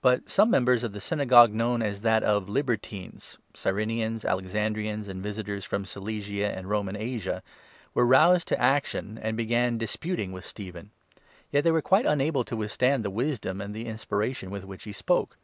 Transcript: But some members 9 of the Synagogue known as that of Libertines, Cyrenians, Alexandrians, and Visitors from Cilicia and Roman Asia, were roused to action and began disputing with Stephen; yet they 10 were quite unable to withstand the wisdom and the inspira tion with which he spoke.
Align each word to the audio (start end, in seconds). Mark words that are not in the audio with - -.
But 0.00 0.30
some 0.30 0.48
members 0.48 0.82
9 0.82 0.86
of 0.86 0.92
the 0.92 1.00
Synagogue 1.00 1.52
known 1.52 1.82
as 1.82 2.02
that 2.02 2.22
of 2.22 2.48
Libertines, 2.48 3.36
Cyrenians, 3.52 4.24
Alexandrians, 4.24 5.08
and 5.08 5.20
Visitors 5.20 5.64
from 5.64 5.84
Cilicia 5.84 6.56
and 6.56 6.68
Roman 6.70 6.94
Asia, 6.94 7.42
were 7.92 8.06
roused 8.06 8.46
to 8.46 8.60
action 8.60 9.18
and 9.20 9.36
began 9.36 9.78
disputing 9.78 10.30
with 10.30 10.44
Stephen; 10.44 10.92
yet 11.50 11.64
they 11.64 11.70
10 11.70 11.72
were 11.72 11.82
quite 11.82 12.06
unable 12.06 12.44
to 12.44 12.54
withstand 12.54 13.04
the 13.04 13.10
wisdom 13.10 13.60
and 13.60 13.74
the 13.74 13.86
inspira 13.86 14.32
tion 14.36 14.50
with 14.52 14.64
which 14.64 14.84
he 14.84 14.92
spoke. 14.92 15.36